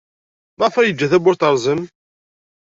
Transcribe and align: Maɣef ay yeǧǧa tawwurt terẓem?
Maɣef 0.57 0.75
ay 0.77 0.87
yeǧǧa 0.89 1.11
tawwurt 1.11 1.39
terẓem? 1.41 1.81